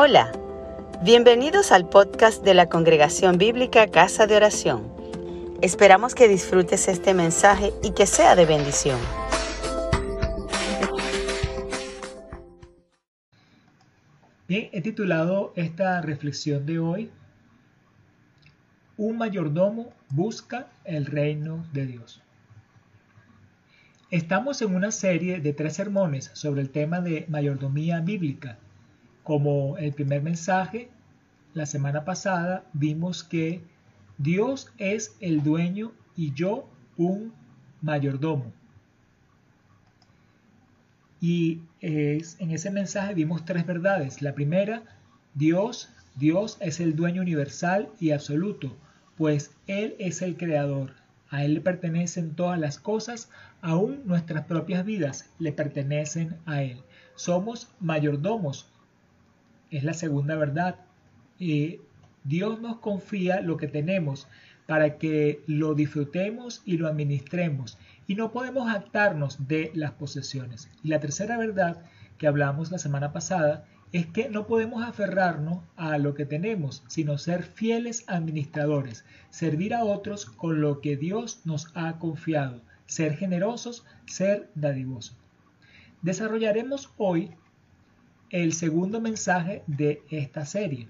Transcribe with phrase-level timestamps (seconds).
[0.00, 0.30] Hola,
[1.02, 4.92] bienvenidos al podcast de la Congregación Bíblica Casa de Oración.
[5.60, 8.96] Esperamos que disfrutes este mensaje y que sea de bendición.
[14.46, 17.10] Bien, he titulado esta reflexión de hoy,
[18.96, 22.22] Un mayordomo busca el reino de Dios.
[24.12, 28.58] Estamos en una serie de tres sermones sobre el tema de mayordomía bíblica
[29.28, 30.88] como el primer mensaje,
[31.52, 33.60] la semana pasada vimos que
[34.16, 37.34] Dios es el dueño y yo un
[37.82, 38.50] mayordomo.
[41.20, 44.22] Y en ese mensaje vimos tres verdades.
[44.22, 44.82] La primera,
[45.34, 48.74] Dios, Dios es el dueño universal y absoluto,
[49.18, 50.94] pues Él es el creador.
[51.28, 53.28] A Él le pertenecen todas las cosas,
[53.60, 56.80] aún nuestras propias vidas le pertenecen a Él.
[57.14, 58.70] Somos mayordomos
[59.70, 60.76] es la segunda verdad.
[61.38, 64.28] Dios nos confía lo que tenemos
[64.66, 70.68] para que lo disfrutemos y lo administremos y no podemos actarnos de las posesiones.
[70.82, 71.82] Y la tercera verdad
[72.18, 77.16] que hablamos la semana pasada es que no podemos aferrarnos a lo que tenemos, sino
[77.16, 83.86] ser fieles administradores, servir a otros con lo que Dios nos ha confiado, ser generosos,
[84.06, 85.16] ser dadivosos.
[86.02, 87.30] Desarrollaremos hoy
[88.30, 90.88] el segundo mensaje de esta serie.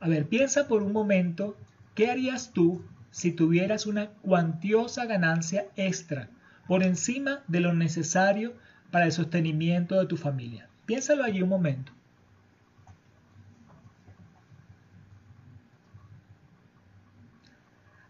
[0.00, 1.56] A ver, piensa por un momento,
[1.94, 6.28] ¿qué harías tú si tuvieras una cuantiosa ganancia extra
[6.66, 8.54] por encima de lo necesario
[8.90, 10.68] para el sostenimiento de tu familia?
[10.84, 11.92] Piénsalo allí un momento.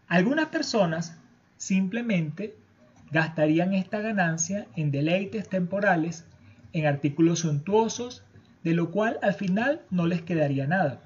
[0.07, 1.17] Algunas personas
[1.57, 2.55] simplemente
[3.11, 6.25] gastarían esta ganancia en deleites temporales
[6.79, 8.23] en artículos suntuosos,
[8.63, 11.01] de lo cual al final no les quedaría nada.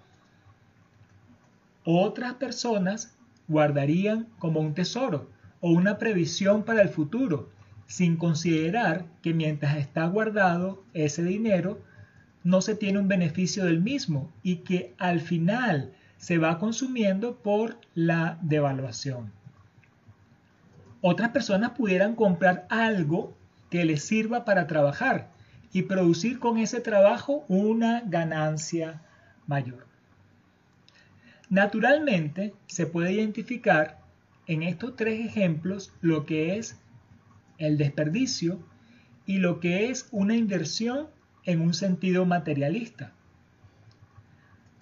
[1.83, 3.15] Otras personas
[3.47, 5.29] guardarían como un tesoro
[5.59, 7.49] o una previsión para el futuro,
[7.87, 11.81] sin considerar que mientras está guardado ese dinero,
[12.43, 17.77] no se tiene un beneficio del mismo y que al final se va consumiendo por
[17.93, 19.31] la devaluación.
[21.01, 23.35] Otras personas pudieran comprar algo
[23.69, 25.31] que les sirva para trabajar,
[25.73, 29.01] y producir con ese trabajo una ganancia
[29.47, 29.85] mayor.
[31.49, 33.99] Naturalmente, se puede identificar
[34.47, 36.77] en estos tres ejemplos lo que es
[37.57, 38.59] el desperdicio
[39.25, 41.07] y lo que es una inversión
[41.43, 43.13] en un sentido materialista.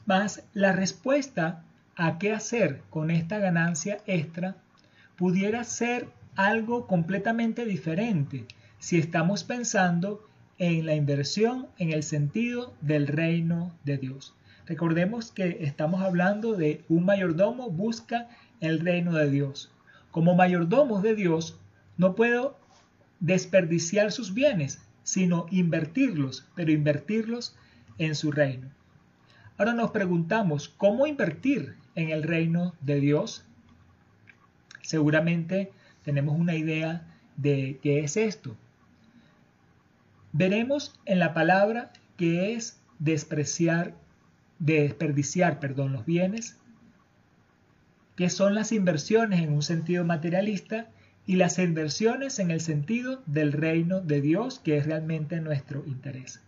[0.05, 1.63] Mas la respuesta
[1.95, 4.55] a qué hacer con esta ganancia extra
[5.17, 8.45] pudiera ser algo completamente diferente
[8.79, 10.28] si estamos pensando
[10.59, 14.35] en la inversión en el sentido del reino de Dios.
[14.67, 18.27] Recordemos que estamos hablando de un mayordomo busca
[18.59, 19.71] el reino de Dios.
[20.11, 21.57] Como mayordomos de Dios,
[21.97, 22.59] no puedo
[23.19, 27.55] desperdiciar sus bienes, sino invertirlos, pero invertirlos
[27.97, 28.69] en su reino.
[29.57, 33.45] Ahora nos preguntamos, ¿cómo invertir en el reino de Dios?
[34.81, 35.71] Seguramente
[36.03, 38.55] tenemos una idea de qué es esto.
[40.31, 43.95] Veremos en la palabra que es despreciar,
[44.59, 46.57] desperdiciar, perdón, los bienes,
[48.15, 50.89] que son las inversiones en un sentido materialista
[51.25, 56.41] y las inversiones en el sentido del reino de Dios, que es realmente nuestro interés.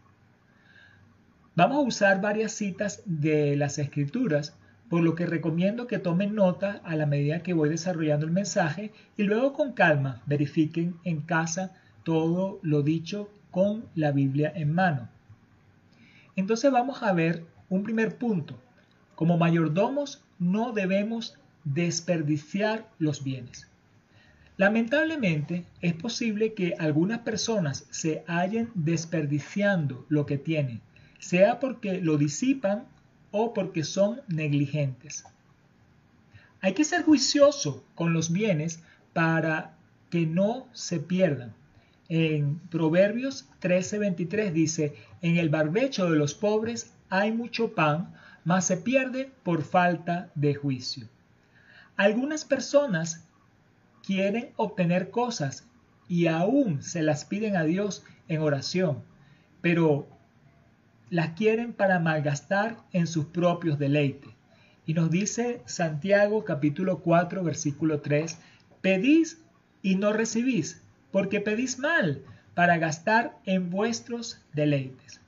[1.55, 4.55] Vamos a usar varias citas de las escrituras,
[4.89, 8.91] por lo que recomiendo que tomen nota a la medida que voy desarrollando el mensaje
[9.15, 15.09] y luego con calma verifiquen en casa todo lo dicho con la Biblia en mano.
[16.35, 18.59] Entonces vamos a ver un primer punto.
[19.15, 23.67] Como mayordomos no debemos desperdiciar los bienes.
[24.57, 30.81] Lamentablemente es posible que algunas personas se hallen desperdiciando lo que tienen,
[31.19, 32.85] sea porque lo disipan
[33.31, 35.23] o porque son negligentes.
[36.61, 38.83] Hay que ser juicioso con los bienes
[39.13, 39.77] para
[40.09, 41.53] que no se pierdan.
[42.13, 48.13] En Proverbios 13:23 dice, en el barbecho de los pobres hay mucho pan,
[48.43, 51.07] mas se pierde por falta de juicio.
[51.95, 53.23] Algunas personas
[54.05, 55.65] quieren obtener cosas
[56.09, 59.03] y aún se las piden a Dios en oración,
[59.61, 60.05] pero
[61.09, 64.31] las quieren para malgastar en sus propios deleites.
[64.85, 68.37] Y nos dice Santiago capítulo 4 versículo 3,
[68.81, 69.41] pedís
[69.81, 70.80] y no recibís,
[71.11, 72.21] porque pedís mal
[72.53, 75.21] para gastar en vuestros deleites.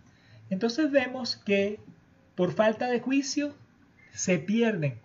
[0.49, 1.79] Entonces vemos que
[2.35, 3.55] por falta de juicio
[4.13, 4.95] se pierden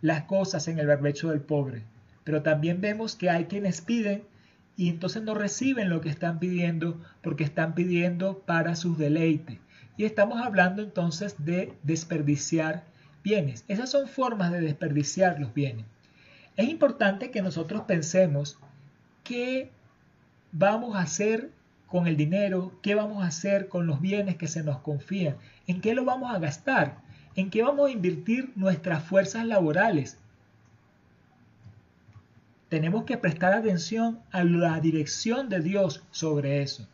[0.00, 1.82] las cosas en el barbecho del pobre,
[2.24, 4.22] pero también vemos que hay quienes piden
[4.76, 9.58] y entonces no reciben lo que están pidiendo porque están pidiendo para sus deleites.
[9.96, 12.84] Y estamos hablando entonces de desperdiciar
[13.24, 13.64] bienes.
[13.66, 15.84] Esas son formas de desperdiciar los bienes.
[16.56, 18.58] Es importante que nosotros pensemos
[19.24, 19.70] qué
[20.52, 21.50] vamos a hacer
[21.86, 25.36] con el dinero, qué vamos a hacer con los bienes que se nos confían,
[25.66, 26.98] en qué lo vamos a gastar,
[27.34, 30.18] en qué vamos a invertir nuestras fuerzas laborales.
[32.68, 36.86] Tenemos que prestar atención a la dirección de Dios sobre eso.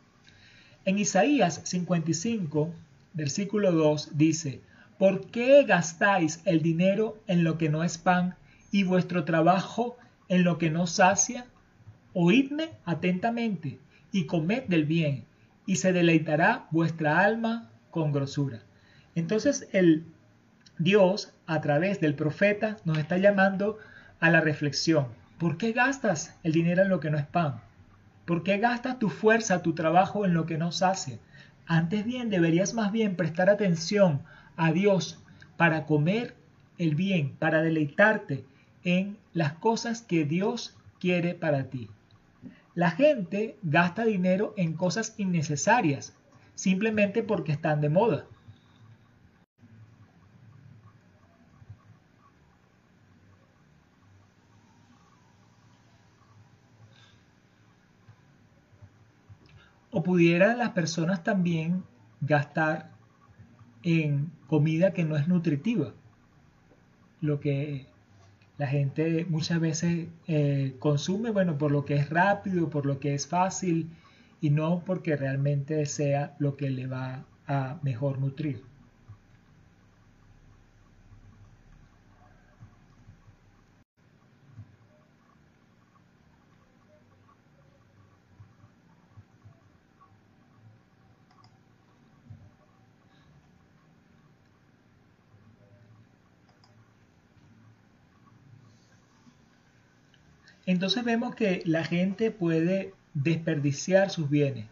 [0.85, 2.73] En Isaías 55,
[3.13, 4.61] versículo 2 dice,
[4.97, 8.35] ¿por qué gastáis el dinero en lo que no es pan
[8.71, 9.97] y vuestro trabajo
[10.29, 11.47] en lo que no sacia?
[12.17, 13.77] Oídme atentamente
[14.13, 15.25] y comed del bien,
[15.65, 18.61] y se deleitará vuestra alma con grosura.
[19.15, 20.05] Entonces el
[20.77, 23.79] Dios, a través del profeta, nos está llamando
[24.21, 25.07] a la reflexión.
[25.37, 27.59] ¿Por qué gastas el dinero en lo que no es pan?
[28.23, 31.19] ¿Por qué gastas tu fuerza, tu trabajo en lo que no sacia?
[31.65, 34.21] Antes bien, deberías más bien prestar atención
[34.55, 35.19] a Dios
[35.57, 36.33] para comer
[36.77, 38.45] el bien, para deleitarte
[38.85, 41.89] en las cosas que Dios quiere para ti.
[42.75, 46.13] La gente gasta dinero en cosas innecesarias,
[46.55, 48.27] simplemente porque están de moda.
[59.89, 61.85] O pudieran las personas también
[62.19, 62.91] gastar
[63.83, 65.93] en comida que no es nutritiva,
[67.21, 67.87] lo que
[68.57, 73.13] la gente muchas veces eh, consume, bueno, por lo que es rápido, por lo que
[73.13, 73.89] es fácil
[74.41, 78.61] y no porque realmente sea lo que le va a mejor nutrir.
[100.65, 104.65] Entonces vemos que la gente puede desperdiciar sus bienes.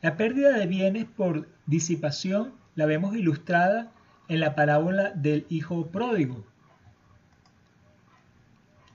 [0.00, 3.92] La pérdida de bienes por disipación la vemos ilustrada
[4.28, 6.44] en la parábola del hijo pródigo.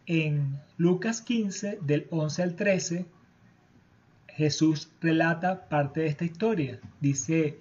[0.08, 3.06] En Lucas 15, del 11 al 13,
[4.30, 6.80] Jesús relata parte de esta historia.
[7.02, 7.60] Dice,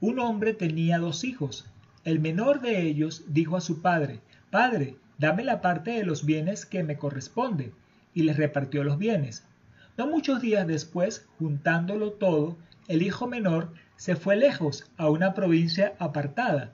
[0.00, 1.66] un hombre tenía dos hijos.
[2.04, 4.20] El menor de ellos dijo a su padre,
[4.50, 7.72] Padre, dame la parte de los bienes que me corresponde
[8.16, 9.44] y les repartió los bienes.
[9.98, 12.56] No muchos días después, juntándolo todo,
[12.88, 16.72] el hijo menor se fue lejos a una provincia apartada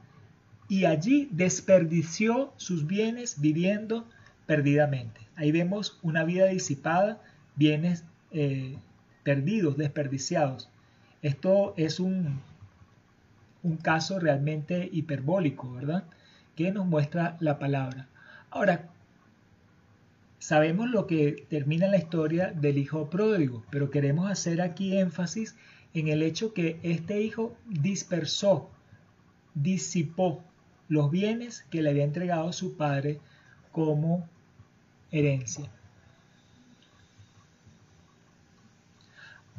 [0.69, 4.09] y allí desperdició sus bienes viviendo
[4.47, 5.21] perdidamente.
[5.35, 7.21] Ahí vemos una vida disipada,
[7.56, 8.79] bienes eh,
[9.25, 10.71] perdidos, desperdiciados.
[11.23, 12.41] Esto es un,
[13.65, 16.05] un caso realmente hiperbólico, ¿verdad?
[16.55, 18.06] Que nos muestra la palabra.
[18.50, 18.92] Ahora,
[20.43, 25.55] Sabemos lo que termina la historia del hijo pródigo, pero queremos hacer aquí énfasis
[25.94, 28.69] en el hecho que este hijo dispersó,
[29.55, 30.43] disipó
[30.89, 33.20] los bienes que le había entregado su padre
[33.70, 34.29] como
[35.13, 35.70] herencia.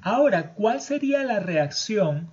[0.02, 2.30] Ahora, ¿cuál sería la reacción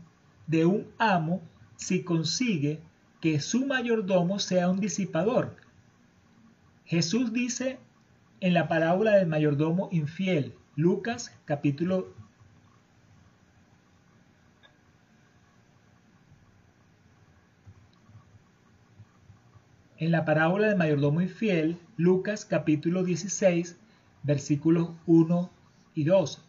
[0.48, 1.40] de un amo
[1.76, 2.80] si consigue
[3.20, 5.54] que su mayordomo sea un disipador?
[6.84, 7.78] Jesús dice
[8.40, 12.14] en la parábola del mayordomo infiel, Lucas capítulo
[19.98, 23.76] En la parábola del mayordomo infiel, Lucas capítulo 16,
[24.22, 25.50] versículos 1
[25.94, 26.42] y 2.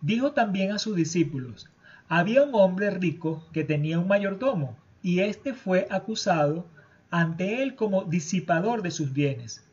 [0.00, 1.70] Dijo también a sus discípulos,
[2.08, 6.66] había un hombre rico que tenía un mayordomo, y éste fue acusado
[7.12, 9.64] ante él como disipador de sus bienes.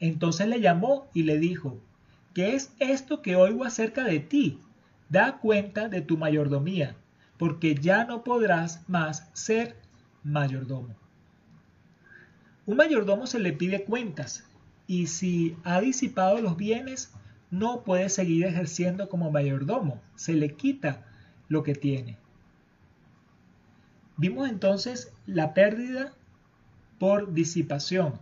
[0.00, 1.78] Entonces le llamó y le dijo,
[2.34, 4.60] ¿qué es esto que oigo acerca de ti?
[5.08, 6.96] Da cuenta de tu mayordomía,
[7.36, 9.76] porque ya no podrás más ser
[10.22, 10.94] mayordomo.
[12.66, 14.44] Un mayordomo se le pide cuentas
[14.86, 17.12] y si ha disipado los bienes,
[17.50, 21.06] no puede seguir ejerciendo como mayordomo, se le quita
[21.48, 22.18] lo que tiene.
[24.16, 26.12] Vimos entonces la pérdida
[26.98, 28.20] por disipación,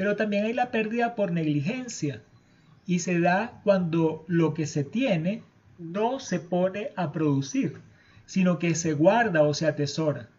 [0.00, 2.22] pero también hay la pérdida por negligencia
[2.86, 5.42] y se da cuando lo que se tiene
[5.78, 7.82] no se pone a producir,
[8.24, 10.30] sino que se guarda o se atesora.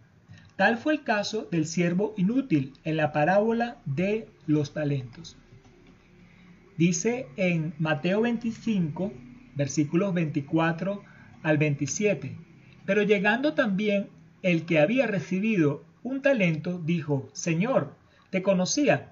[0.56, 5.38] Tal fue el caso del siervo inútil en la parábola de los talentos.
[6.76, 9.14] Dice en Mateo 25,
[9.54, 11.04] versículos 24
[11.44, 12.36] al 27,
[12.88, 14.08] pero llegando también
[14.42, 17.94] el que había recibido un talento, dijo, Señor,
[18.32, 19.12] te conocía.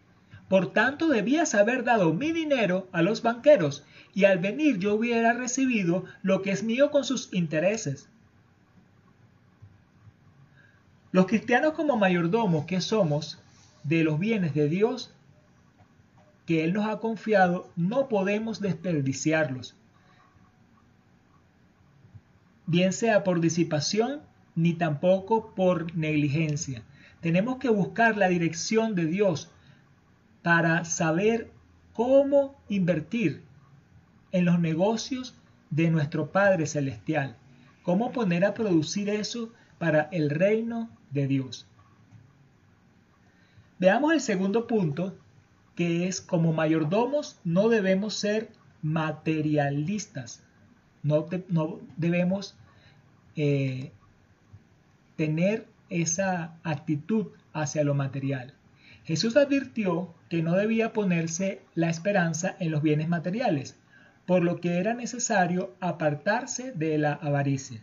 [0.51, 5.31] Por tanto debías haber dado mi dinero a los banqueros, y al venir yo hubiera
[5.31, 8.09] recibido lo que es mío con sus intereses.
[11.13, 13.39] Los cristianos como mayordomos que somos
[13.85, 15.13] de los bienes de Dios
[16.45, 19.77] que Él nos ha confiado, no podemos desperdiciarlos,
[22.65, 24.19] bien sea por disipación
[24.55, 26.83] ni tampoco por negligencia.
[27.21, 29.49] Tenemos que buscar la dirección de Dios
[30.43, 31.51] para saber
[31.93, 33.43] cómo invertir
[34.31, 35.35] en los negocios
[35.69, 37.35] de nuestro Padre Celestial,
[37.83, 41.67] cómo poner a producir eso para el reino de Dios.
[43.79, 45.15] Veamos el segundo punto,
[45.75, 50.43] que es como mayordomos no debemos ser materialistas,
[51.03, 51.27] no,
[51.97, 52.55] debemos
[53.35, 53.91] eh,
[55.15, 58.53] tener esa actitud hacia lo material.
[59.03, 63.75] Jesús advirtió que no debía ponerse la esperanza en los bienes materiales,
[64.25, 67.81] por lo que era necesario apartarse de la avaricia.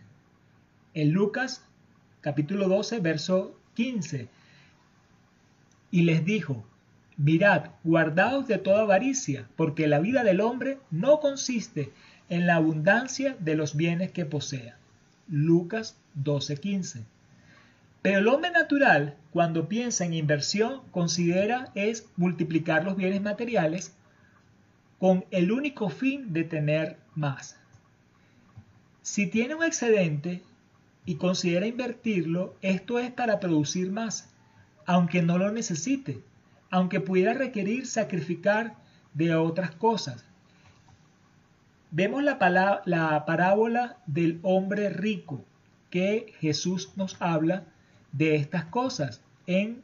[0.95, 1.63] En Lucas
[2.21, 4.29] capítulo 12, verso 15.
[5.91, 6.65] Y les dijo,
[7.17, 11.93] mirad, guardaos de toda avaricia, porque la vida del hombre no consiste
[12.29, 14.75] en la abundancia de los bienes que posea.
[15.27, 17.05] Lucas 15.
[18.01, 23.93] Pero el hombre natural, cuando piensa en inversión, considera es multiplicar los bienes materiales
[24.99, 27.57] con el único fin de tener más.
[29.01, 30.43] Si tiene un excedente,
[31.09, 34.29] y considera invertirlo, esto es para producir más,
[34.85, 36.21] aunque no lo necesite,
[36.69, 38.75] aunque pudiera requerir sacrificar
[39.15, 40.23] de otras cosas.
[41.89, 45.43] Vemos la, la parábola del hombre rico,
[45.89, 47.63] que Jesús nos habla
[48.11, 49.21] de estas cosas.
[49.47, 49.81] En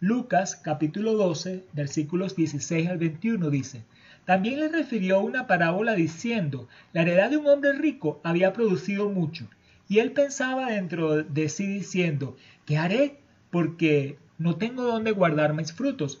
[0.00, 3.84] Lucas capítulo 12, versículos 16 al 21 dice,
[4.24, 9.48] también le refirió una parábola diciendo, la heredad de un hombre rico había producido mucho
[9.88, 13.18] y él pensaba dentro de sí diciendo, ¿qué haré?
[13.50, 16.20] Porque no tengo dónde guardar mis frutos.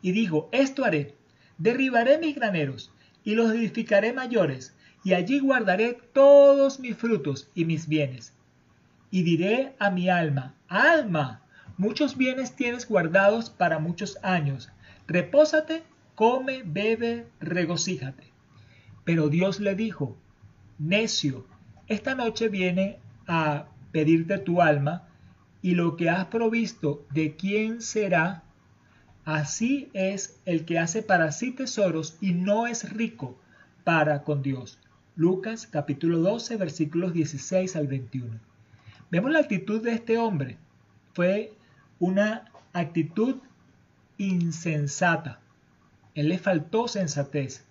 [0.00, 1.14] Y dijo, esto haré,
[1.58, 2.92] derribaré mis graneros
[3.24, 8.32] y los edificaré mayores, y allí guardaré todos mis frutos y mis bienes.
[9.14, 11.40] Y diré a mi alma, alma,
[11.76, 14.72] muchos bienes tienes guardados para muchos años,
[15.06, 15.84] repósate,
[16.16, 18.32] come, bebe, regocíjate.
[19.04, 20.16] Pero Dios le dijo,
[20.80, 21.46] necio,
[21.86, 25.06] esta noche viene a pedirte tu alma
[25.62, 28.42] y lo que has provisto de quién será,
[29.24, 33.38] así es el que hace para sí tesoros y no es rico
[33.84, 34.80] para con Dios.
[35.14, 38.53] Lucas capítulo 12 versículos 16 al 21.
[39.10, 40.56] Vemos la actitud de este hombre.
[41.12, 41.52] Fue
[41.98, 43.36] una actitud
[44.18, 45.40] insensata.
[46.14, 47.64] Él le faltó sensatez.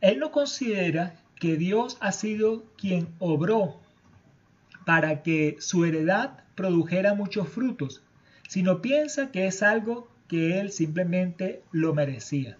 [0.00, 3.80] Él no considera que Dios ha sido quien obró
[4.84, 8.02] para que su heredad produjera muchos frutos,
[8.48, 12.58] sino piensa que es algo que él simplemente lo merecía.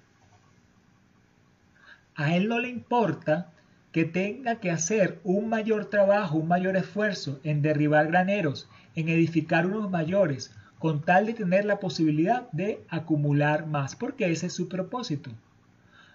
[2.14, 3.52] A él no le importa
[3.92, 9.66] que tenga que hacer un mayor trabajo, un mayor esfuerzo en derribar graneros, en edificar
[9.66, 14.68] unos mayores, con tal de tener la posibilidad de acumular más, porque ese es su
[14.68, 15.30] propósito.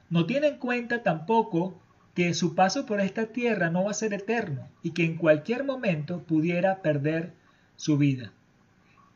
[0.09, 1.79] No tiene en cuenta tampoco
[2.15, 5.65] que su paso por esta tierra no va a ser eterno y que en cualquier
[5.65, 7.33] momento pudiera perder
[7.75, 8.31] su vida.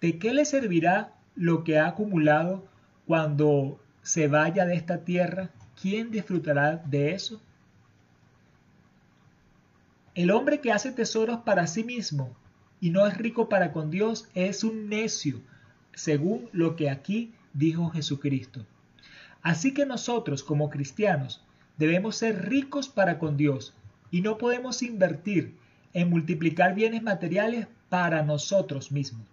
[0.02, 2.66] ¿De qué le servirá lo que ha acumulado
[3.08, 5.50] cuando se vaya de esta tierra?
[5.82, 7.42] ¿Quién disfrutará de eso?
[10.20, 12.36] El hombre que hace tesoros para sí mismo
[12.82, 15.40] y no es rico para con Dios es un necio,
[15.94, 18.66] según lo que aquí dijo Jesucristo.
[19.42, 21.42] Así que nosotros como cristianos
[21.78, 23.74] debemos ser ricos para con Dios,
[24.12, 25.56] y no podemos invertir
[25.94, 29.26] en multiplicar bienes materiales para nosotros mismos.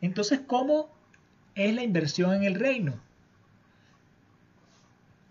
[0.00, 0.90] Entonces, ¿cómo
[1.54, 3.00] es la inversión en el reino?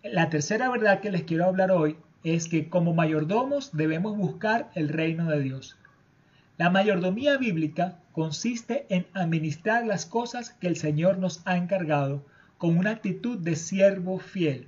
[0.02, 4.90] La tercera verdad que les quiero hablar hoy es que como mayordomos debemos buscar el
[4.90, 5.78] reino de Dios.
[6.58, 12.26] La mayordomía bíblica consiste en administrar las cosas que el Señor nos ha encargado
[12.58, 14.68] con una actitud de siervo fiel.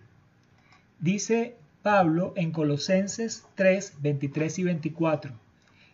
[1.00, 5.32] Dice Pablo en Colosenses 3, 23 y 24.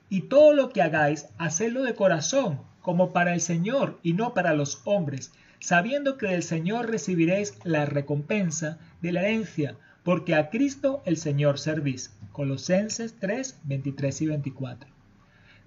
[0.10, 4.54] Y todo lo que hagáis, hacedlo de corazón, como para el Señor y no para
[4.54, 11.02] los hombres, sabiendo que del Señor recibiréis la recompensa de la herencia, porque a Cristo
[11.06, 12.16] el Señor servís.
[12.32, 14.90] Colosenses 3, 23 y 24.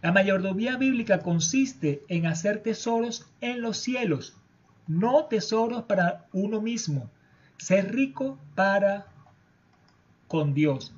[0.01, 4.37] La mayordomía bíblica consiste en hacer tesoros en los cielos,
[4.87, 7.11] no tesoros para uno mismo,
[7.57, 9.09] ser rico para
[10.29, 10.95] con Dios.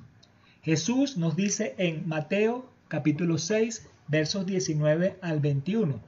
[0.61, 5.99] Jesús nos dice en Mateo capítulo 6 versos 19 al 21.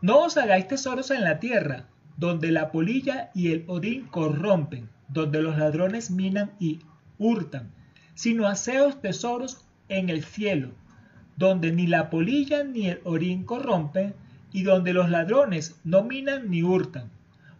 [0.00, 1.84] No os hagáis tesoros en la tierra,
[2.16, 6.80] donde la polilla y el orín corrompen, donde los ladrones minan y
[7.18, 7.70] hurtan,
[8.14, 10.70] sino haceos tesoros en el cielo,
[11.36, 14.14] donde ni la polilla ni el orín corrompen,
[14.52, 17.10] y donde los ladrones no minan ni hurtan.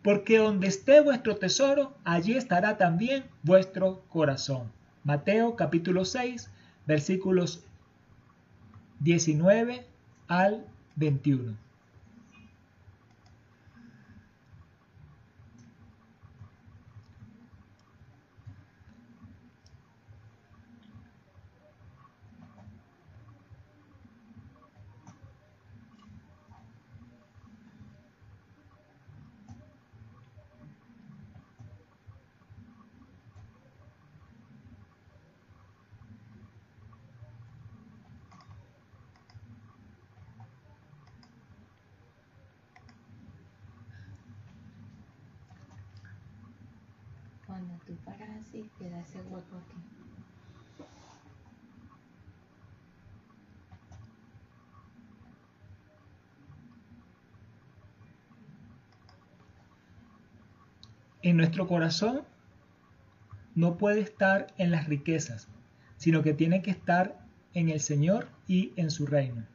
[0.03, 4.73] Porque donde esté vuestro tesoro, allí estará también vuestro corazón.
[5.05, 6.49] Mateo capítulo 6,
[6.87, 7.65] versículos
[9.01, 9.85] 19
[10.29, 11.66] al 21.
[47.57, 49.79] Cuando tú paras así, queda ese hueco aquí.
[61.23, 62.25] En nuestro corazón
[63.55, 65.49] no puede estar en las riquezas,
[65.97, 67.19] sino que tiene que estar
[67.55, 69.47] en el Señor y en su reino.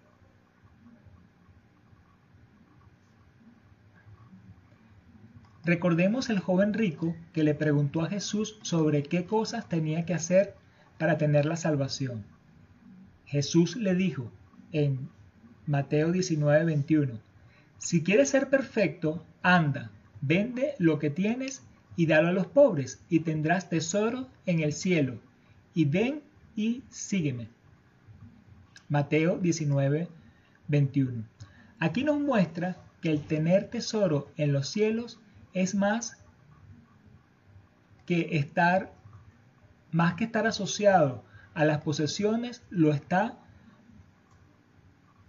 [5.72, 10.54] Recordemos el joven rico que le preguntó a Jesús sobre qué cosas tenía que hacer
[10.98, 12.26] para tener la salvación.
[13.26, 14.30] Jesús le dijo
[14.74, 15.08] en
[15.68, 17.14] Mateo 19, 21,
[17.78, 21.64] Si quieres ser perfecto, anda, vende lo que tienes
[21.96, 25.20] y dalo a los pobres, y tendrás tesoro en el cielo,
[25.74, 26.22] y ven
[26.54, 27.48] y sígueme.
[28.90, 30.10] Mateo 19,
[30.68, 31.24] 21.
[31.80, 35.22] Aquí nos muestra que el tener tesoro en los cielos
[35.54, 36.18] es más
[38.06, 38.94] que estar,
[39.92, 43.38] más que estar asociado a las posesiones, lo está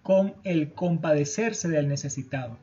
[0.02, 2.58] con el compadecerse del necesitado.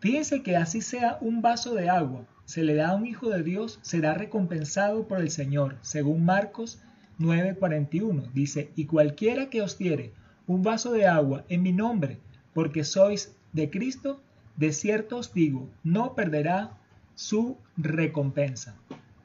[0.00, 3.42] Fíjense que así sea un vaso de agua, se le da a un hijo de
[3.42, 6.80] Dios, será recompensado por el Señor, según Marcos
[7.18, 8.30] 9:41.
[8.34, 10.12] Dice, y cualquiera que os diere
[10.46, 12.18] un vaso de agua en mi nombre,
[12.52, 14.20] porque sois de Cristo,
[14.56, 16.72] de cierto os digo, no perderá
[17.14, 18.76] su recompensa.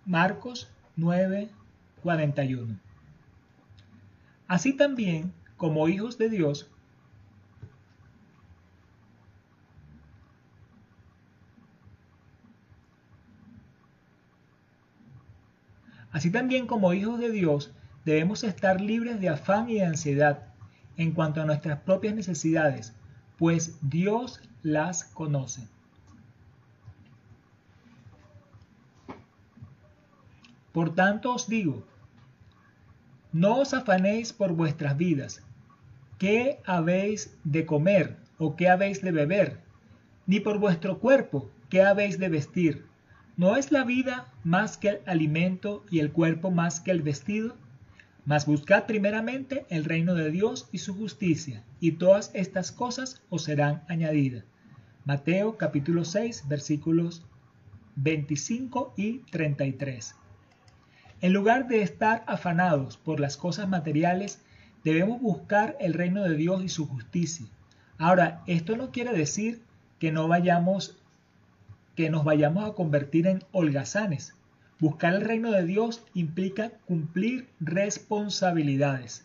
[0.06, 2.80] Marcos 9:41.
[4.48, 6.70] Así también, como hijos de Dios,
[16.18, 17.72] Así también como hijos de Dios
[18.04, 20.48] debemos estar libres de afán y de ansiedad
[20.98, 22.96] en cuanto a nuestras propias necesidades,
[23.38, 25.66] pues Dios las conoce.
[30.74, 31.86] Por tanto os digo,
[33.32, 35.42] no os afanéis por vuestras vidas,
[36.18, 39.62] qué habéis de comer o qué habéis de beber,
[40.26, 42.86] ni por vuestro cuerpo, qué habéis de vestir.
[43.38, 47.56] ¿No es la vida más que el alimento y el cuerpo más que el vestido?
[48.26, 53.46] Mas buscad primeramente el reino de Dios y su justicia, y todas estas cosas os
[53.46, 54.44] serán añadidas.
[55.08, 57.24] Mateo capítulo 6 versículos
[57.96, 60.16] 25 y 33.
[61.22, 64.42] En lugar de estar afanados por las cosas materiales,
[64.84, 67.48] debemos buscar el reino de Dios y su justicia.
[67.98, 69.62] Ahora, esto no quiere decir
[69.98, 70.98] que no vayamos
[71.96, 74.36] que nos vayamos a convertir en holgazanes,
[74.78, 79.24] Buscar el reino de Dios implica cumplir responsabilidades.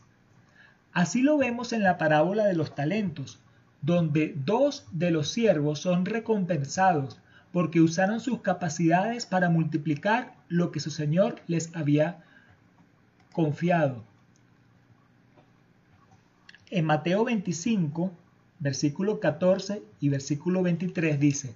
[0.92, 3.41] Así lo vemos en la parábola de los talentos,
[3.82, 7.20] donde dos de los siervos son recompensados
[7.52, 12.24] porque usaron sus capacidades para multiplicar lo que su Señor les había
[13.32, 14.04] confiado.
[16.70, 18.10] En Mateo 25,
[18.58, 21.54] versículo 14 y versículo 23 dice,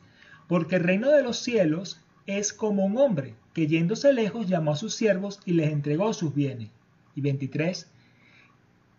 [0.49, 4.77] porque el reino de los cielos es como un hombre que yéndose lejos llamó a
[4.77, 6.69] sus siervos y les entregó sus bienes.
[7.15, 7.89] Y 23,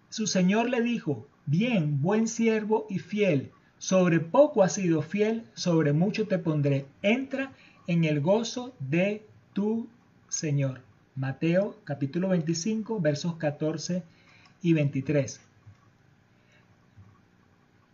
[0.10, 5.94] su señor le dijo, bien, buen siervo y fiel, sobre poco has sido fiel, sobre
[5.94, 6.86] mucho te pondré.
[7.02, 7.54] Entra
[7.88, 9.88] en el gozo de tu
[10.28, 10.82] Señor.
[11.16, 14.04] Mateo capítulo 25 versos 14
[14.62, 15.40] y 23.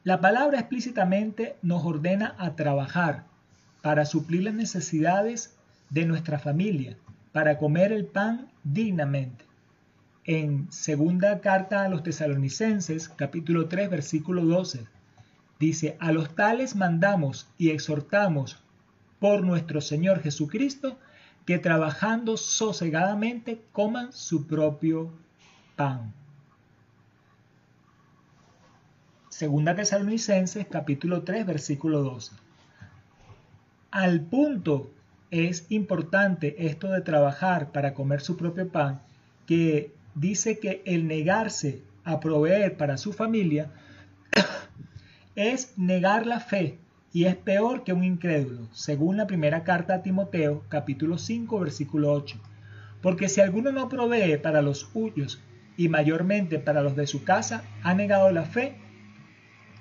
[0.03, 3.25] La palabra explícitamente nos ordena a trabajar
[3.81, 5.55] para suplir las necesidades
[5.91, 6.97] de nuestra familia,
[7.31, 9.45] para comer el pan dignamente.
[10.25, 14.85] En segunda carta a los tesalonicenses, capítulo 3, versículo 12,
[15.59, 18.63] dice, a los tales mandamos y exhortamos
[19.19, 20.97] por nuestro Señor Jesucristo,
[21.45, 25.11] que trabajando sosegadamente coman su propio
[25.75, 26.13] pan.
[29.27, 32.33] Segunda Tesalonicenses capítulo 3 versículo 12.
[33.91, 34.89] Al punto
[35.31, 39.01] es importante esto de trabajar para comer su propio pan,
[39.45, 43.71] que dice que el negarse a proveer para su familia
[45.35, 46.79] es negar la fe
[47.13, 52.11] y es peor que un incrédulo, según la primera carta a Timoteo, capítulo 5, versículo
[52.11, 52.39] 8.
[53.01, 55.41] Porque si alguno no provee para los suyos
[55.77, 58.77] y mayormente para los de su casa, ha negado la fe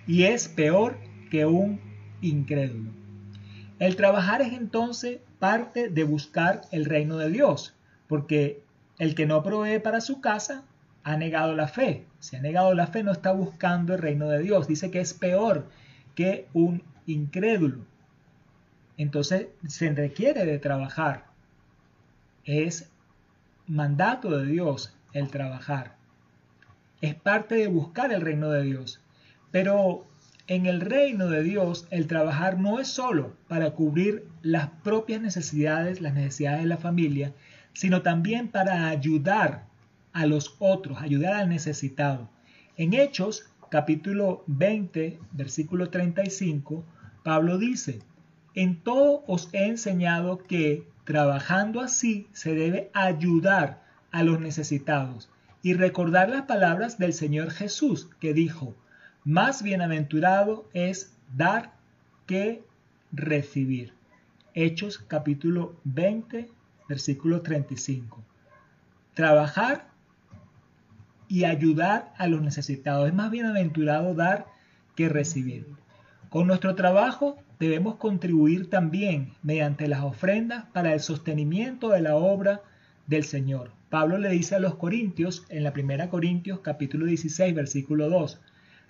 [0.06, 0.98] y es peor
[1.30, 1.80] que un
[2.20, 2.90] incrédulo.
[3.78, 7.74] El trabajar es entonces parte de buscar el reino de Dios,
[8.08, 8.62] porque
[9.02, 10.62] el que no provee para su casa
[11.02, 12.06] ha negado la fe.
[12.20, 14.68] Si ha negado la fe no está buscando el reino de Dios.
[14.68, 15.68] Dice que es peor
[16.14, 17.84] que un incrédulo.
[18.96, 21.24] Entonces se requiere de trabajar.
[22.44, 22.92] Es
[23.66, 25.96] mandato de Dios el trabajar.
[27.00, 29.00] Es parte de buscar el reino de Dios.
[29.50, 30.06] Pero
[30.46, 36.00] en el reino de Dios el trabajar no es solo para cubrir las propias necesidades,
[36.00, 37.32] las necesidades de la familia,
[37.72, 39.66] sino también para ayudar
[40.12, 42.28] a los otros, ayudar al necesitado.
[42.76, 46.84] En Hechos, capítulo 20, versículo 35,
[47.22, 48.00] Pablo dice,
[48.54, 55.30] en todo os he enseñado que, trabajando así, se debe ayudar a los necesitados
[55.62, 58.74] y recordar las palabras del Señor Jesús, que dijo,
[59.24, 61.72] más bienaventurado es dar
[62.26, 62.62] que
[63.12, 63.94] recibir.
[64.54, 66.50] Hechos capítulo 20,
[66.92, 68.22] versículo 35.
[69.14, 69.88] Trabajar
[71.26, 73.08] y ayudar a los necesitados.
[73.08, 74.44] Es más bienaventurado dar
[74.94, 75.66] que recibir.
[76.28, 82.60] Con nuestro trabajo debemos contribuir también mediante las ofrendas para el sostenimiento de la obra
[83.06, 83.70] del Señor.
[83.88, 88.38] Pablo le dice a los corintios en la primera Corintios capítulo 16 versículo 2,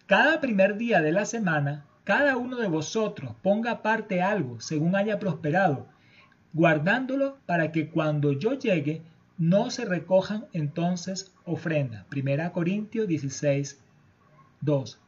[0.06, 5.20] cada primer día de la semana, cada uno de vosotros ponga aparte algo según haya
[5.20, 5.86] prosperado,
[6.52, 9.02] guardándolo para que cuando yo llegue
[9.38, 12.04] no se recojan entonces ofrendas.
[12.06, 13.80] Primera Corintios 16,
[14.60, 15.00] 2.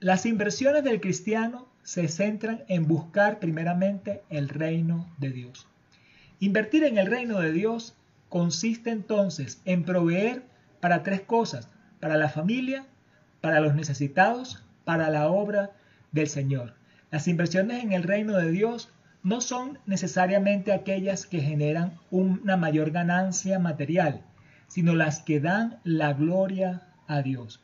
[0.00, 5.68] Las inversiones del cristiano se centran en buscar primeramente el reino de Dios.
[6.40, 7.94] Invertir en el reino de Dios
[8.28, 10.42] consiste entonces en proveer
[10.80, 11.68] para tres cosas,
[12.00, 12.86] para la familia,
[13.40, 15.70] para los necesitados, para la obra
[16.12, 16.74] del Señor.
[17.10, 18.90] Las inversiones en el reino de Dios
[19.24, 24.20] no son necesariamente aquellas que generan una mayor ganancia material,
[24.68, 27.60] sino las que dan la gloria a Dios.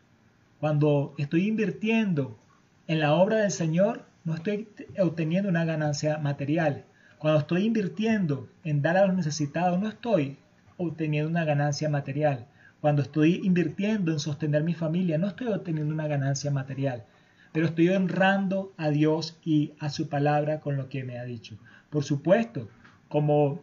[0.58, 2.38] Cuando estoy invirtiendo
[2.86, 4.68] en la obra del Señor, no estoy
[4.98, 6.86] obteniendo una ganancia material.
[7.18, 10.38] Cuando estoy invirtiendo en dar a los necesitados, no estoy
[10.78, 12.46] obteniendo una ganancia material.
[12.80, 17.04] Cuando estoy invirtiendo en sostener mi familia, no estoy obteniendo una ganancia material
[17.52, 21.58] pero estoy honrando a Dios y a su palabra con lo que me ha dicho.
[21.90, 22.68] Por supuesto,
[23.08, 23.60] como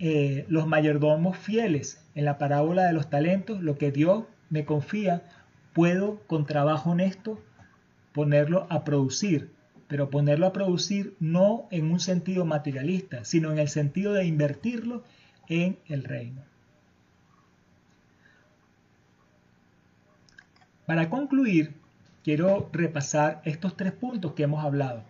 [0.00, 5.22] eh, los mayordomos fieles en la parábola de los talentos, lo que Dios me confía,
[5.72, 7.40] puedo con trabajo honesto
[8.12, 9.50] ponerlo a producir,
[9.86, 15.04] pero ponerlo a producir no en un sentido materialista, sino en el sentido de invertirlo
[15.48, 16.42] en el reino.
[20.86, 21.74] Para concluir,
[22.24, 25.04] quiero repasar estos tres puntos que hemos hablado.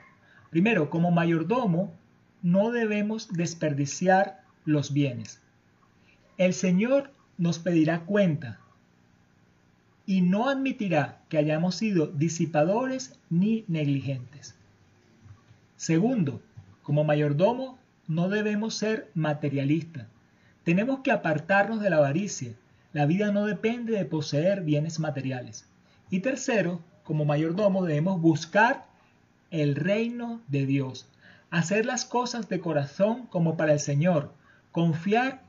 [0.51, 1.95] Primero, como mayordomo,
[2.43, 5.41] no debemos desperdiciar los bienes.
[6.37, 8.61] El Señor nos pedirá cuenta
[10.07, 14.57] y no admitirá que hayamos sido disipadores ni negligentes.
[15.77, 16.43] Segundo,
[16.83, 20.07] como mayordomo no debemos ser materialistas.
[20.65, 22.55] Tenemos que apartarnos de la avaricia.
[22.93, 25.67] La vida no depende de poseer bienes materiales.
[26.11, 28.87] Y tercero, como mayordomo debemos buscar
[29.51, 31.07] el reino de Dios,
[31.51, 34.33] hacer las cosas de corazón como para el Señor,
[34.73, 35.43] confiar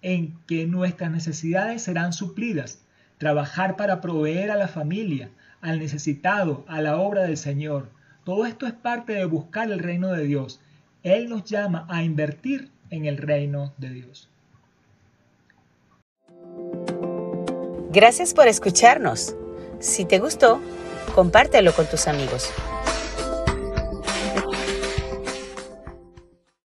[0.00, 2.80] en que nuestras necesidades serán suplidas,
[3.18, 5.28] trabajar para proveer a la familia,
[5.60, 7.90] al necesitado, a la obra del Señor.
[8.24, 10.60] Todo esto es parte de buscar el reino de Dios.
[11.02, 14.28] Él nos llama a invertir en el reino de Dios.
[17.90, 19.34] Gracias por escucharnos.
[19.80, 20.60] Si te gustó,
[21.14, 22.50] compártelo con tus amigos.